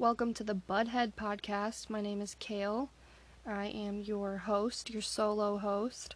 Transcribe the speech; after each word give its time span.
Welcome 0.00 0.32
to 0.32 0.44
the 0.44 0.54
Budhead 0.54 1.12
Podcast. 1.12 1.90
My 1.90 2.00
name 2.00 2.22
is 2.22 2.34
Kale. 2.38 2.88
I 3.46 3.66
am 3.66 4.00
your 4.00 4.38
host, 4.38 4.88
your 4.88 5.02
solo 5.02 5.58
host. 5.58 6.14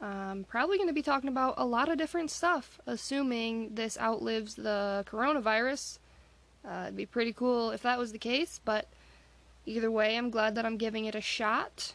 I'm 0.00 0.44
probably 0.44 0.78
going 0.78 0.88
to 0.88 0.94
be 0.94 1.02
talking 1.02 1.28
about 1.28 1.52
a 1.58 1.66
lot 1.66 1.90
of 1.90 1.98
different 1.98 2.30
stuff, 2.30 2.80
assuming 2.86 3.74
this 3.74 3.98
outlives 3.98 4.54
the 4.54 5.04
coronavirus. 5.06 5.98
Uh, 6.66 6.84
it'd 6.84 6.96
be 6.96 7.04
pretty 7.04 7.34
cool 7.34 7.72
if 7.72 7.82
that 7.82 7.98
was 7.98 8.12
the 8.12 8.18
case, 8.18 8.58
but 8.64 8.88
either 9.66 9.90
way, 9.90 10.16
I'm 10.16 10.30
glad 10.30 10.54
that 10.54 10.64
I'm 10.64 10.78
giving 10.78 11.04
it 11.04 11.14
a 11.14 11.20
shot. 11.20 11.92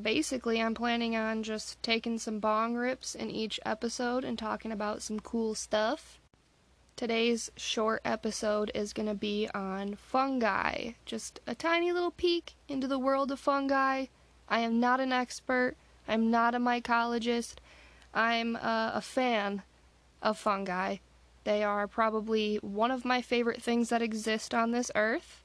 Basically, 0.00 0.58
I'm 0.62 0.72
planning 0.72 1.14
on 1.16 1.42
just 1.42 1.82
taking 1.82 2.18
some 2.18 2.38
bong 2.38 2.76
rips 2.76 3.14
in 3.14 3.30
each 3.30 3.60
episode 3.66 4.24
and 4.24 4.38
talking 4.38 4.72
about 4.72 5.02
some 5.02 5.20
cool 5.20 5.54
stuff. 5.54 6.18
Today's 6.94 7.50
short 7.56 8.02
episode 8.04 8.70
is 8.74 8.92
going 8.92 9.08
to 9.08 9.14
be 9.14 9.48
on 9.54 9.96
fungi. 9.96 10.92
Just 11.04 11.40
a 11.46 11.54
tiny 11.54 11.90
little 11.90 12.10
peek 12.10 12.54
into 12.68 12.86
the 12.86 12.98
world 12.98 13.32
of 13.32 13.40
fungi. 13.40 14.06
I 14.48 14.58
am 14.60 14.78
not 14.78 15.00
an 15.00 15.12
expert, 15.12 15.76
I'm 16.06 16.30
not 16.30 16.54
a 16.54 16.58
mycologist. 16.58 17.54
I'm 18.14 18.56
uh, 18.56 18.92
a 18.94 19.00
fan 19.00 19.62
of 20.20 20.38
fungi. 20.38 20.98
They 21.44 21.64
are 21.64 21.88
probably 21.88 22.56
one 22.56 22.90
of 22.90 23.04
my 23.04 23.22
favorite 23.22 23.62
things 23.62 23.88
that 23.88 24.02
exist 24.02 24.54
on 24.54 24.70
this 24.70 24.90
earth. 24.94 25.42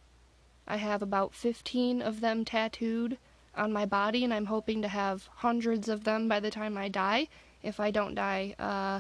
I 0.68 0.78
have 0.78 1.02
about 1.02 1.34
15 1.34 2.02
of 2.02 2.20
them 2.20 2.44
tattooed 2.44 3.18
on 3.56 3.72
my 3.72 3.86
body, 3.86 4.24
and 4.24 4.34
I'm 4.34 4.46
hoping 4.46 4.82
to 4.82 4.90
have 4.90 5.30
hundreds 5.38 5.88
of 5.88 6.04
them 6.04 6.28
by 6.28 6.40
the 6.40 6.52
time 6.52 6.78
I 6.78 6.90
die, 6.90 7.30
if 7.64 7.80
I 7.80 7.90
don't 7.90 8.14
die 8.14 8.54
uh, 8.60 9.00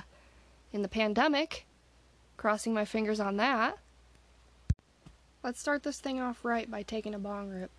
in 0.71 0.81
the 0.81 0.87
pandemic. 0.87 1.66
Crossing 2.37 2.73
my 2.73 2.85
fingers 2.85 3.19
on 3.19 3.37
that. 3.37 3.79
Let's 5.43 5.59
start 5.59 5.83
this 5.83 5.99
thing 5.99 6.19
off 6.19 6.45
right 6.45 6.69
by 6.69 6.83
taking 6.83 7.15
a 7.15 7.19
bong 7.19 7.49
rip. 7.49 7.71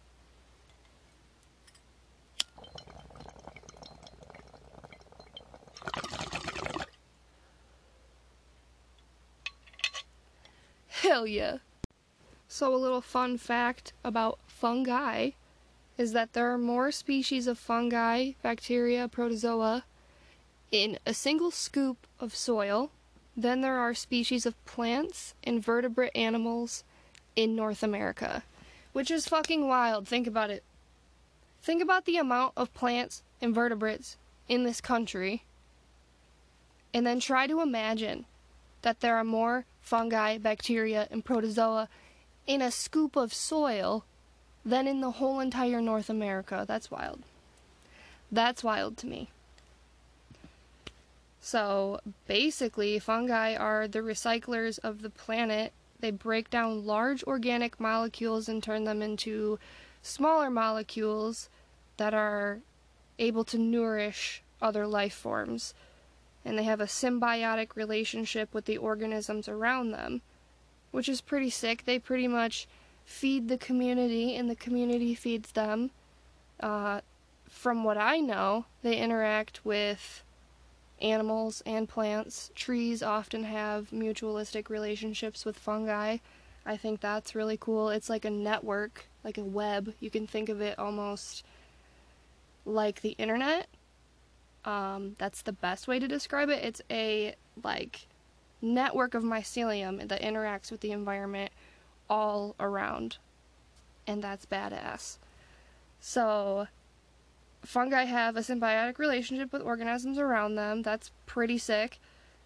Hell 10.89 11.27
yeah. 11.27 11.59
So, 12.49 12.75
a 12.75 12.77
little 12.77 13.01
fun 13.01 13.39
fact 13.39 13.93
about 14.03 14.41
fungi 14.47 15.31
is 15.97 16.13
that 16.13 16.33
there 16.33 16.53
are 16.53 16.59
more 16.59 16.91
species 16.91 17.47
of 17.47 17.59
fungi, 17.59 18.33
bacteria, 18.43 19.09
protozoa 19.09 19.85
in 20.71 20.99
a 21.07 21.15
single 21.15 21.51
scoop 21.51 22.07
of 22.19 22.35
soil 22.35 22.91
than 23.39 23.61
there 23.61 23.79
are 23.79 23.95
species 23.95 24.45
of 24.47 24.65
plants, 24.65 25.35
invertebrate 25.45 26.11
animals 26.17 26.83
in 27.37 27.55
North 27.55 27.85
America. 27.85 28.43
Which 28.93 29.13
is 29.13 29.29
fucking 29.29 29.69
wild. 29.69 30.09
Think 30.09 30.27
about 30.27 30.51
it. 30.51 30.65
Think 31.63 31.81
about 31.81 32.05
the 32.05 32.17
amount 32.17 32.55
of 32.57 32.75
plants, 32.75 33.23
and 33.41 33.51
invertebrates 33.51 34.17
in 34.49 34.65
this 34.65 34.81
country, 34.81 35.45
and 36.93 37.07
then 37.07 37.21
try 37.21 37.47
to 37.47 37.61
imagine 37.61 38.25
that 38.83 39.01
there 39.01 39.17
are 39.17 39.25
more 39.25 39.67
fungi, 39.81 40.39
bacteria, 40.39 41.07
and 41.11 41.25
protozoa 41.25 41.89
in 42.47 42.63
a 42.63 42.71
scoop 42.71 43.15
of 43.15 43.35
soil 43.35 44.05
than 44.65 44.89
in 44.89 45.01
the 45.01 45.13
whole 45.13 45.39
entire 45.39 45.81
North 45.81 46.11
America. 46.11 46.65
That's 46.67 46.91
wild. 46.91 47.23
That's 48.33 48.65
wild 48.65 48.97
to 48.99 49.07
me. 49.07 49.31
So 51.41 52.01
basically, 52.27 52.99
fungi 52.99 53.55
are 53.55 53.89
the 53.89 54.01
recyclers 54.01 54.79
of 54.81 55.03
the 55.03 55.11
planet. 55.11 55.73
They 56.01 56.11
break 56.11 56.51
down 56.51 56.87
large 56.87 57.23
organic 57.25 57.81
molecules 57.81 58.49
and 58.49 58.63
turn 58.63 58.85
them 58.85 59.03
into 59.03 59.59
smaller 60.03 60.51
molecules 60.51 61.49
that 61.97 62.15
are 62.15 62.61
able 63.19 63.45
to 63.45 63.59
nourish 63.59 64.43
other 64.61 64.87
life 64.87 65.15
forms. 65.15 65.75
And 66.45 66.59
they 66.59 66.65
have 66.65 66.81
a 66.81 66.87
symbiotic 66.87 67.77
relationship 67.77 68.55
with 68.55 68.65
the 68.65 68.79
organisms 68.79 69.49
around 69.49 69.91
them, 69.91 70.23
which 70.91 71.09
is 71.09 71.21
pretty 71.21 71.51
sick. 71.51 71.85
They 71.85 71.99
pretty 71.99 72.29
much 72.29 72.67
feed 73.05 73.49
the 73.49 73.59
community, 73.59 74.37
and 74.37 74.49
the 74.49 74.57
community 74.57 75.15
feeds 75.15 75.53
them. 75.53 75.91
Uh, 76.61 77.01
from 77.49 77.85
what 77.85 77.97
I 77.97 78.19
know, 78.19 78.67
they 78.83 78.97
interact 78.97 79.65
with 79.65 80.23
animals 81.01 81.63
and 81.67 81.89
plants. 81.89 82.51
Trees 82.55 83.03
often 83.03 83.45
have 83.45 83.91
mutualistic 83.91 84.69
relationships 84.69 85.45
with 85.45 85.59
fungi. 85.59 86.19
I 86.67 86.77
think 86.77 87.01
that's 87.01 87.35
really 87.35 87.57
cool. 87.59 87.91
It's 87.91 88.11
like 88.11 88.25
a 88.25 88.31
network, 88.31 89.07
like 89.25 89.39
a 89.39 89.45
web. 89.45 89.95
You 90.01 90.11
can 90.11 90.27
think 90.27 90.49
of 90.49 90.61
it 90.61 90.79
almost 90.79 91.45
like 92.65 93.01
the 93.01 93.17
internet. 93.19 93.69
Um, 94.65 95.17
that's 95.19 95.43
the 95.43 95.53
best 95.53 95.89
way 95.89 95.99
to 95.99 96.07
describe 96.07 96.51
it. 96.51 96.63
It's 96.63 96.83
a 96.91 97.35
like 97.65 98.07
network 98.61 99.15
of 99.15 99.23
mycelium 99.23 100.07
that 100.09 100.21
interacts 100.21 100.71
with 100.71 100.81
the 100.81 100.93
environment 100.93 101.53
all 102.11 102.55
around. 102.61 103.17
And 104.07 104.23
that's 104.23 104.47
badass. 104.47 105.19
So, 106.01 106.67
fungi 107.69 108.05
have 108.05 108.35
a 108.35 108.41
symbiotic 108.41 108.99
relationship 108.99 109.53
with 109.53 109.61
organisms 109.61 110.17
around 110.17 110.55
them. 110.55 110.81
That's 110.81 111.11
pretty 111.27 111.59
sick. 111.59 112.01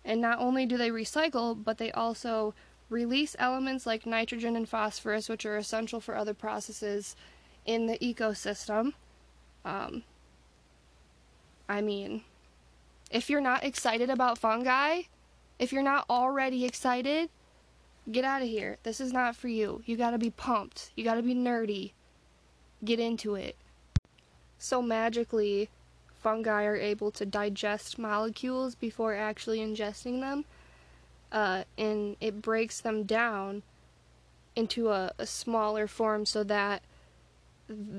And 0.05 0.21
not 0.21 0.41
only 0.41 0.67
do 0.67 0.77
they 0.77 0.91
recycle, 0.91 1.57
but 1.63 1.79
they 1.79 1.93
also 1.93 2.55
release 2.91 3.37
elements 3.39 3.87
like 3.87 4.05
nitrogen 4.05 4.57
and 4.57 4.69
phosphorus, 4.69 5.29
which 5.29 5.47
are 5.47 5.57
essential 5.57 6.01
for 6.01 6.17
other 6.17 6.35
processes 6.35 7.15
in 7.65 7.87
the 7.87 7.99
ecosystem. 7.99 8.95
Um, 9.65 10.03
I 11.69 11.81
mean, 11.83 12.23
if 13.09 13.31
you're 13.31 13.41
not 13.41 13.63
excited 13.63 14.11
about 14.11 14.39
fungi, 14.39 15.03
if 15.61 15.73
you're 15.73 15.85
not 15.85 16.05
already 16.11 16.65
excited, 16.65 17.31
get 18.11 18.25
out 18.25 18.43
of 18.43 18.49
here. 18.49 18.79
This 18.83 19.01
is 19.01 19.13
not 19.13 19.37
for 19.37 19.47
you. 19.47 19.83
You 19.87 19.97
gotta 19.97 20.19
be 20.19 20.31
pumped. 20.31 20.91
You 20.97 21.05
gotta 21.05 21.23
be 21.23 21.37
nerdy. 21.37 21.93
Get 22.85 22.99
into 22.99 23.37
it. 23.37 23.55
So 24.63 24.81
magically, 24.81 25.71
fungi 26.23 26.63
are 26.63 26.77
able 26.77 27.11
to 27.11 27.27
digest 27.27 27.99
molecules 27.99 28.77
before 28.77 29.13
actually 29.13 29.59
ingesting 29.59 30.21
them, 30.21 30.45
uh, 31.33 31.65
and 31.77 32.17
it 32.21 32.41
breaks 32.41 32.81
them 32.81 33.03
down 33.03 33.65
into 34.55 34.91
a, 34.91 35.11
a 35.19 35.27
smaller 35.27 35.89
form 35.89 36.25
so 36.25 36.45
that 36.45 36.83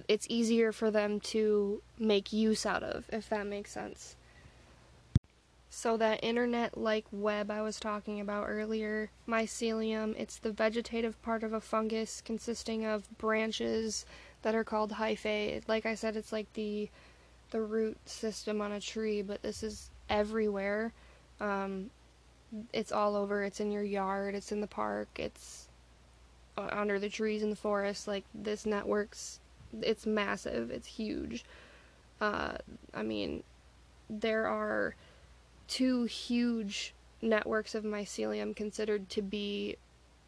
it's 0.08 0.26
easier 0.30 0.72
for 0.72 0.90
them 0.90 1.20
to 1.20 1.82
make 2.00 2.32
use 2.32 2.66
out 2.66 2.82
of, 2.82 3.10
if 3.12 3.28
that 3.28 3.46
makes 3.46 3.72
sense. 3.72 4.16
So, 5.70 5.98
that 5.98 6.24
internet 6.24 6.78
like 6.78 7.06
web 7.12 7.52
I 7.52 7.62
was 7.62 7.78
talking 7.78 8.22
about 8.22 8.46
earlier, 8.48 9.10
mycelium, 9.28 10.16
it's 10.18 10.38
the 10.38 10.54
vegetative 10.54 11.22
part 11.24 11.44
of 11.44 11.52
a 11.52 11.60
fungus 11.60 12.22
consisting 12.24 12.86
of 12.86 13.18
branches 13.18 14.06
that 14.44 14.56
are 14.56 14.64
called 14.64 14.92
hyphae. 14.92 15.62
Like 15.68 15.86
I 15.86 15.96
said, 15.96 16.16
it's 16.16 16.32
like 16.32 16.52
the 16.54 16.90
the 17.52 17.62
root 17.62 17.98
system 18.06 18.62
on 18.62 18.72
a 18.72 18.80
tree, 18.80 19.22
but 19.22 19.42
this 19.42 19.64
is 19.64 19.90
everywhere. 20.10 20.92
Um, 21.40 21.90
it's 22.72 22.92
all 22.92 23.16
over. 23.16 23.44
It's 23.44 23.60
in 23.60 23.72
your 23.72 23.84
yard. 23.84 24.36
It's 24.36 24.52
in 24.52 24.62
the 24.62 24.68
park. 24.68 25.08
It's 25.18 25.68
uh, 26.58 26.70
under 26.72 27.00
the 27.00 27.10
trees 27.10 27.44
in 27.44 27.50
the 27.50 27.56
forest. 27.56 28.08
Like 28.08 28.26
this 28.34 28.66
network's, 28.66 29.40
it's 29.82 30.06
massive. 30.06 30.72
It's 30.72 30.88
huge. 30.88 31.46
Uh, 32.20 32.54
I 32.94 33.04
mean, 33.04 33.44
there 34.10 34.48
are 34.48 34.96
two 35.68 36.04
huge 36.06 36.94
networks 37.22 37.76
of 37.76 37.84
mycelium 37.84 38.56
considered 38.56 39.10
to 39.10 39.22
be 39.22 39.78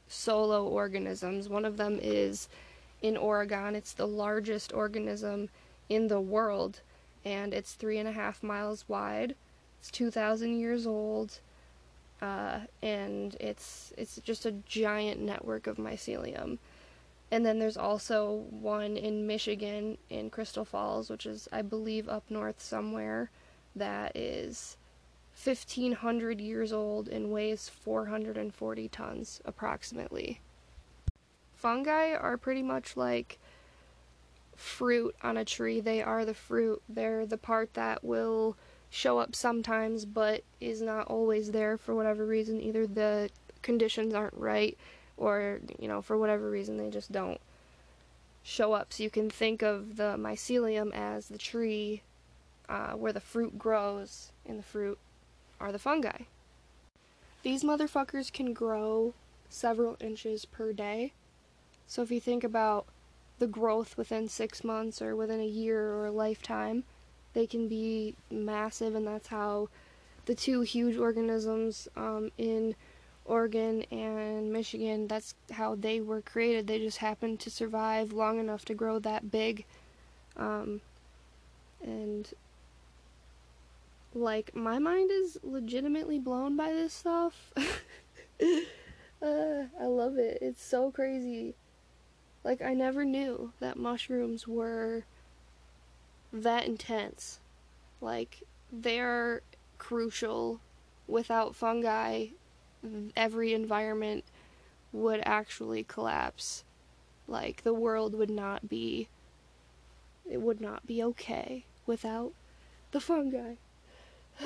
solo 0.07 0.65
organisms. 0.65 1.49
One 1.49 1.65
of 1.65 1.77
them 1.77 1.99
is 2.01 2.47
in 3.01 3.17
Oregon. 3.17 3.75
It's 3.75 3.93
the 3.93 4.07
largest 4.07 4.73
organism 4.73 5.49
in 5.89 6.07
the 6.07 6.19
world, 6.19 6.81
and 7.23 7.53
it's 7.53 7.73
three 7.73 7.97
and 7.97 8.07
a 8.07 8.13
half 8.13 8.43
miles 8.43 8.85
wide. 8.87 9.35
It's 9.79 9.91
2,000 9.91 10.59
years 10.59 10.87
old, 10.87 11.39
uh, 12.21 12.61
and 12.81 13.35
it's 13.39 13.93
it's 13.97 14.19
just 14.23 14.45
a 14.45 14.51
giant 14.51 15.21
network 15.21 15.67
of 15.67 15.77
mycelium. 15.77 16.57
And 17.31 17.45
then 17.45 17.59
there's 17.59 17.77
also 17.77 18.45
one 18.49 18.97
in 18.97 19.27
Michigan 19.27 19.97
in 20.09 20.29
Crystal 20.29 20.65
Falls, 20.65 21.09
which 21.09 21.25
is 21.25 21.47
I 21.51 21.61
believe 21.61 22.07
up 22.07 22.23
north 22.29 22.61
somewhere, 22.61 23.29
that 23.75 24.15
is 24.15 24.77
1500 25.43 26.39
years 26.39 26.71
old 26.71 27.09
and 27.09 27.29
weighs 27.29 27.67
440 27.67 28.87
tons 28.87 29.41
approximately 29.43 30.39
fungi 31.55 32.13
are 32.13 32.37
pretty 32.37 32.61
much 32.61 32.95
like 32.95 33.39
fruit 34.55 35.15
on 35.21 35.37
a 35.37 35.45
tree. 35.45 35.79
They 35.79 36.01
are 36.01 36.25
the 36.25 36.33
fruit. 36.33 36.81
They're 36.87 37.25
the 37.25 37.37
part 37.37 37.73
that 37.73 38.03
will 38.03 38.55
show 38.89 39.19
up 39.19 39.35
sometimes 39.35 40.05
but 40.05 40.43
is 40.61 40.81
not 40.81 41.07
always 41.07 41.51
there 41.51 41.77
for 41.77 41.95
whatever 41.95 42.25
reason. 42.25 42.61
Either 42.61 42.87
the 42.87 43.29
conditions 43.61 44.13
aren't 44.13 44.35
right 44.35 44.77
or 45.17 45.59
you 45.79 45.87
know 45.87 46.01
for 46.01 46.17
whatever 46.17 46.49
reason 46.49 46.77
they 46.77 46.89
just 46.89 47.11
don't 47.11 47.41
show 48.43 48.73
up. 48.73 48.93
So 48.93 49.03
you 49.03 49.09
can 49.09 49.29
think 49.29 49.61
of 49.61 49.97
the 49.97 50.15
mycelium 50.17 50.93
as 50.93 51.27
the 51.27 51.37
tree 51.37 52.03
uh, 52.69 52.93
where 52.93 53.13
the 53.13 53.19
fruit 53.19 53.57
grows, 53.57 54.31
and 54.45 54.59
the 54.59 54.63
fruit 54.63 54.97
are 55.59 55.71
the 55.71 55.79
fungi. 55.79 56.23
These 57.43 57.63
motherfuckers 57.63 58.31
can 58.31 58.53
grow 58.53 59.13
several 59.49 59.97
inches 59.99 60.45
per 60.45 60.73
day. 60.73 61.13
So 61.87 62.01
if 62.01 62.11
you 62.11 62.19
think 62.19 62.43
about 62.43 62.85
the 63.39 63.47
growth 63.47 63.97
within 63.97 64.27
six 64.27 64.63
months 64.63 65.01
or 65.01 65.15
within 65.15 65.39
a 65.39 65.45
year 65.45 65.91
or 65.91 66.07
a 66.07 66.11
lifetime, 66.11 66.83
they 67.33 67.45
can 67.45 67.67
be 67.67 68.15
massive, 68.31 68.95
and 68.95 69.05
that's 69.05 69.27
how 69.27 69.69
the 70.25 70.35
two 70.35 70.61
huge 70.61 70.97
organisms 70.97 71.87
um, 71.95 72.31
in 72.37 72.75
Oregon 73.25 73.83
and 73.91 74.53
Michigan, 74.53 75.07
that's 75.07 75.35
how 75.51 75.75
they 75.75 75.99
were 75.99 76.21
created. 76.21 76.67
They 76.67 76.79
just 76.79 76.99
happened 76.99 77.39
to 77.41 77.49
survive 77.49 78.13
long 78.13 78.39
enough 78.39 78.63
to 78.65 78.73
grow 78.73 78.99
that 78.99 79.31
big. 79.31 79.65
Um, 80.37 80.81
and, 81.83 82.31
like, 84.13 84.55
my 84.55 84.79
mind 84.79 85.11
is 85.11 85.37
legitimately 85.43 86.19
blown 86.19 86.55
by 86.55 86.71
this 86.71 86.93
stuff. 86.93 87.51
uh, 87.57 87.63
I 89.21 89.85
love 89.85 90.17
it. 90.17 90.37
It's 90.41 90.63
so 90.63 90.91
crazy. 90.91 91.55
Like, 92.45 92.61
I 92.61 92.75
never 92.75 93.03
knew 93.03 93.53
that 93.59 93.75
mushrooms 93.75 94.47
were 94.47 95.03
that 96.31 96.67
intense. 96.67 97.39
Like, 97.99 98.43
they're 98.71 99.41
crucial. 99.79 100.59
Without 101.07 101.55
fungi, 101.55 102.27
every 103.17 103.53
environment 103.53 104.25
would 104.93 105.21
actually 105.25 105.83
collapse. 105.83 106.63
Like, 107.27 107.63
the 107.63 107.73
world 107.73 108.13
would 108.13 108.29
not 108.29 108.69
be. 108.69 109.07
It 110.29 110.39
would 110.39 110.61
not 110.61 110.85
be 110.85 111.01
okay 111.01 111.65
without 111.87 112.31
the 112.91 112.99
fungi. 112.99 113.55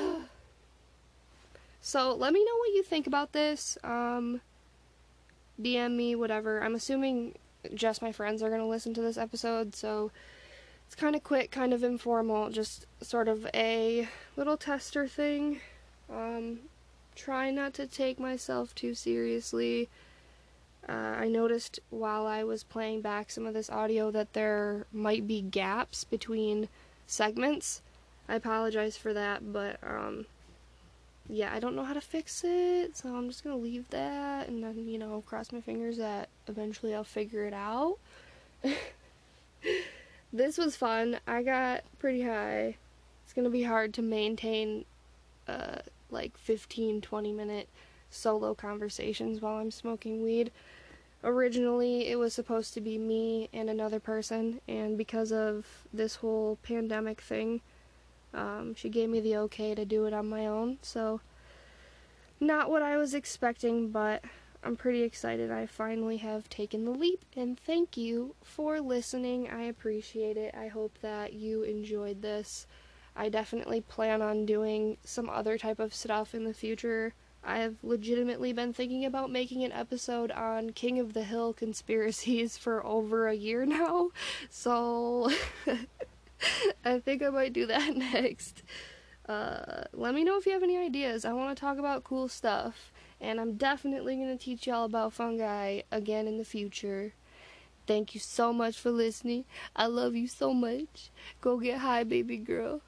so, 1.81 2.15
let 2.15 2.31
me 2.31 2.45
know 2.45 2.57
what 2.59 2.73
you 2.73 2.81
think 2.81 3.07
about 3.07 3.33
this. 3.33 3.77
Um, 3.83 4.39
DM 5.61 5.97
me, 5.97 6.15
whatever. 6.15 6.63
I'm 6.63 6.75
assuming 6.75 7.35
just 7.73 8.01
my 8.01 8.11
friends 8.11 8.41
are 8.41 8.49
going 8.49 8.61
to 8.61 8.67
listen 8.67 8.93
to 8.93 9.01
this 9.01 9.17
episode, 9.17 9.75
so 9.75 10.11
it's 10.87 10.95
kind 10.95 11.15
of 11.15 11.23
quick, 11.23 11.51
kind 11.51 11.73
of 11.73 11.83
informal, 11.83 12.49
just 12.49 12.85
sort 13.01 13.27
of 13.27 13.47
a 13.53 14.07
little 14.35 14.57
tester 14.57 15.07
thing. 15.07 15.59
Um, 16.11 16.61
try 17.15 17.51
not 17.51 17.73
to 17.75 17.85
take 17.85 18.19
myself 18.19 18.73
too 18.73 18.95
seriously. 18.95 19.89
Uh, 20.87 21.15
I 21.19 21.27
noticed 21.27 21.79
while 21.91 22.25
I 22.25 22.43
was 22.43 22.63
playing 22.63 23.01
back 23.01 23.29
some 23.29 23.45
of 23.45 23.53
this 23.53 23.69
audio 23.69 24.09
that 24.11 24.33
there 24.33 24.87
might 24.91 25.27
be 25.27 25.41
gaps 25.41 26.03
between 26.03 26.69
segments. 27.05 27.81
I 28.27 28.35
apologize 28.35 28.97
for 28.97 29.13
that, 29.13 29.53
but 29.53 29.77
um, 29.83 30.25
yeah, 31.27 31.53
I 31.53 31.59
don't 31.59 31.75
know 31.75 31.83
how 31.83 31.93
to 31.93 32.01
fix 32.01 32.43
it, 32.43 32.97
so 32.97 33.09
I'm 33.09 33.27
just 33.27 33.43
gonna 33.43 33.57
leave 33.57 33.89
that 33.89 34.47
and 34.47 34.63
then, 34.63 34.87
you 34.87 34.97
know, 34.97 35.23
cross 35.27 35.51
my 35.51 35.61
fingers 35.61 35.97
that 35.97 36.29
eventually 36.49 36.93
I'll 36.93 37.03
figure 37.03 37.45
it 37.45 37.53
out. 37.53 37.97
this 40.33 40.57
was 40.57 40.75
fun. 40.75 41.19
I 41.27 41.43
got 41.43 41.83
pretty 41.99 42.23
high. 42.23 42.75
It's 43.23 43.33
gonna 43.33 43.49
be 43.49 43.63
hard 43.63 43.93
to 43.93 44.01
maintain, 44.01 44.85
uh, 45.47 45.77
like 46.09 46.37
15 46.37 47.01
20 47.01 47.31
minute 47.31 47.69
solo 48.09 48.53
conversations 48.53 49.41
while 49.41 49.57
I'm 49.57 49.71
smoking 49.71 50.23
weed. 50.23 50.51
Originally, 51.23 52.07
it 52.07 52.17
was 52.17 52.33
supposed 52.33 52.73
to 52.73 52.81
be 52.81 52.97
me 52.97 53.49
and 53.53 53.69
another 53.69 53.99
person, 53.99 54.61
and 54.67 54.97
because 54.97 55.31
of 55.31 55.65
this 55.93 56.15
whole 56.15 56.57
pandemic 56.63 57.19
thing, 57.19 57.61
um, 58.33 58.73
she 58.73 58.89
gave 58.89 59.09
me 59.09 59.19
the 59.19 59.35
okay 59.35 59.75
to 59.75 59.83
do 59.85 60.05
it 60.05 60.13
on 60.13 60.29
my 60.29 60.47
own, 60.47 60.77
so 60.81 61.19
not 62.39 62.69
what 62.69 62.81
I 62.81 62.95
was 62.95 63.13
expecting, 63.13 63.89
but 63.89 64.23
I'm 64.63 64.75
pretty 64.75 65.03
excited. 65.03 65.51
I 65.51 65.65
finally 65.65 66.17
have 66.17 66.49
taken 66.49 66.83
the 66.83 66.91
leap, 66.91 67.23
and 67.35 67.57
thank 67.57 67.95
you 67.95 68.35
for 68.43 68.81
listening. 68.81 69.49
I 69.49 69.63
appreciate 69.63 70.35
it. 70.35 70.53
I 70.53 70.67
hope 70.67 70.97
that 71.01 71.33
you 71.33 71.63
enjoyed 71.63 72.21
this. 72.21 72.67
I 73.15 73.29
definitely 73.29 73.81
plan 73.81 74.21
on 74.21 74.45
doing 74.45 74.97
some 75.03 75.29
other 75.29 75.57
type 75.57 75.79
of 75.79 75.93
stuff 75.93 76.35
in 76.35 76.43
the 76.43 76.53
future. 76.53 77.13
I 77.43 77.59
have 77.59 77.75
legitimately 77.83 78.51
been 78.51 78.73
thinking 78.73 79.05
about 79.05 79.31
making 79.31 79.63
an 79.63 79.71
episode 79.71 80.29
on 80.31 80.71
King 80.71 80.99
of 80.99 81.13
the 81.13 81.23
Hill 81.23 81.53
conspiracies 81.53 82.57
for 82.59 82.85
over 82.85 83.27
a 83.27 83.35
year 83.35 83.65
now, 83.65 84.09
so 84.49 85.31
I 86.85 86.99
think 86.99 87.23
I 87.23 87.29
might 87.29 87.53
do 87.53 87.65
that 87.67 87.95
next. 87.95 88.63
Uh, 89.27 89.83
let 89.93 90.13
me 90.13 90.23
know 90.23 90.37
if 90.37 90.45
you 90.45 90.51
have 90.51 90.63
any 90.63 90.77
ideas. 90.77 91.23
I 91.23 91.33
want 91.33 91.55
to 91.55 91.59
talk 91.59 91.77
about 91.77 92.03
cool 92.03 92.27
stuff, 92.27 92.91
and 93.21 93.39
I'm 93.39 93.53
definitely 93.53 94.15
going 94.15 94.37
to 94.37 94.43
teach 94.43 94.67
y'all 94.67 94.85
about 94.85 95.13
fungi 95.13 95.81
again 95.91 96.27
in 96.27 96.37
the 96.37 96.45
future. 96.45 97.13
Thank 97.87 98.13
you 98.13 98.19
so 98.19 98.53
much 98.53 98.77
for 98.77 98.91
listening. 98.91 99.45
I 99.75 99.87
love 99.87 100.15
you 100.15 100.27
so 100.27 100.53
much. 100.53 101.09
Go 101.41 101.57
get 101.57 101.79
high, 101.79 102.03
baby 102.03 102.37
girl. 102.37 102.81